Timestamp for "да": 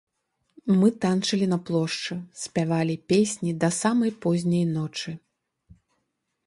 3.65-3.69